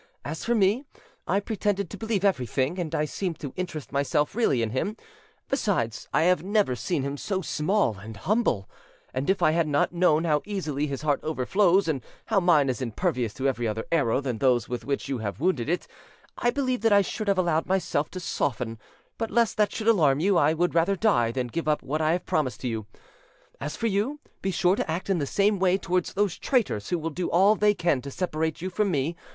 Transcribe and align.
As 0.25 0.43
for 0.43 0.55
me, 0.55 0.83
I 1.27 1.39
pretended 1.39 1.91
to 1.91 1.95
believe 1.95 2.25
everything, 2.25 2.79
and 2.79 2.95
I 2.95 3.05
seemed 3.05 3.37
to 3.37 3.53
interest 3.55 3.91
myself 3.91 4.33
really 4.33 4.63
in 4.63 4.71
him. 4.71 4.97
Besides, 5.47 6.09
I 6.11 6.23
have 6.23 6.43
never 6.43 6.75
seen 6.75 7.03
him 7.03 7.17
so 7.17 7.43
small 7.43 7.99
and 7.99 8.17
humble; 8.17 8.67
and 9.13 9.29
if 9.29 9.43
I 9.43 9.51
had 9.51 9.67
not 9.67 9.93
known 9.93 10.23
how 10.23 10.41
easily 10.43 10.87
his 10.87 11.03
heart 11.03 11.19
overflows, 11.21 11.87
and 11.87 12.01
how 12.25 12.39
mine 12.39 12.67
is 12.67 12.81
impervious 12.81 13.31
to 13.35 13.47
every 13.47 13.67
other 13.67 13.85
arrow 13.91 14.21
than 14.21 14.39
those 14.39 14.67
with 14.67 14.85
which 14.85 15.07
you 15.07 15.19
have 15.19 15.39
wounded 15.39 15.69
it, 15.69 15.85
I 16.35 16.49
believe 16.49 16.81
that 16.81 16.91
I 16.91 17.03
should 17.03 17.27
have 17.27 17.37
allowed 17.37 17.67
myself 17.67 18.09
to 18.09 18.19
soften; 18.19 18.79
but 19.19 19.29
lest 19.29 19.55
that 19.57 19.71
should 19.71 19.87
alarm 19.87 20.19
you, 20.19 20.35
I 20.35 20.55
would 20.55 20.71
die 20.71 20.79
rather 21.03 21.31
than 21.31 21.45
give 21.45 21.67
up 21.67 21.83
what 21.83 22.01
I 22.01 22.13
have 22.13 22.25
promised 22.25 22.63
you. 22.63 22.87
As 23.59 23.75
for 23.75 23.85
you, 23.85 24.19
be 24.41 24.49
sure 24.49 24.75
to 24.75 24.89
act 24.89 25.11
in 25.11 25.19
the 25.19 25.27
same 25.27 25.59
way 25.59 25.77
towards 25.77 26.13
those 26.13 26.39
traitors 26.39 26.89
who 26.89 26.97
will 26.97 27.11
do 27.11 27.29
all 27.29 27.53
they 27.53 27.75
can 27.75 28.01
to 28.01 28.09
separate 28.09 28.63
you 28.63 28.71
from 28.71 28.89
me. 28.89 29.15